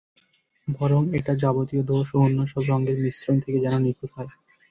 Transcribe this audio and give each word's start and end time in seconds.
বরং 0.67 1.01
এটা 1.17 1.33
যাবতীয় 1.41 1.81
দোষ 1.85 2.07
ও 2.11 2.25
অন্য 2.25 2.39
সব 2.51 2.63
রঙয়ের 2.71 2.97
মিশ্রণ 3.03 3.35
থেকে 3.43 3.57
যেন 3.63 3.75
নিখুঁত 3.81 4.09
হয়। 4.15 4.31